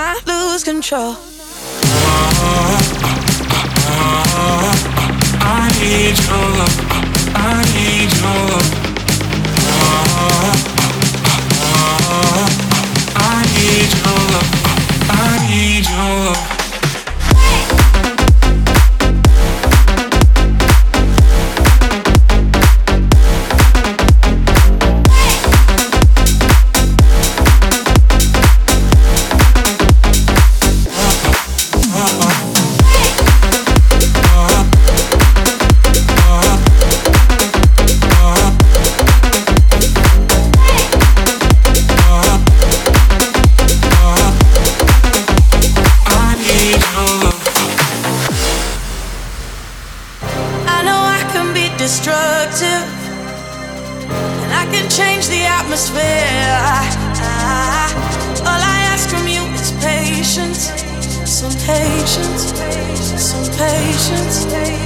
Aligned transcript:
I 0.00 0.20
lose 0.28 0.62
control. 0.62 1.37
destructive, 51.88 52.84
and 54.44 54.52
I 54.52 54.66
can 54.70 54.90
change 54.90 55.26
the 55.28 55.42
atmosphere. 55.46 56.02
I, 56.04 56.84
I, 57.16 58.40
all 58.40 58.62
I 58.76 58.78
ask 58.92 59.08
from 59.08 59.26
you 59.26 59.40
is 59.56 59.72
patience, 59.82 60.68
some 61.24 61.54
patience, 61.64 62.52
some 63.18 63.48
patience. 63.56 64.77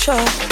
control. 0.00 0.49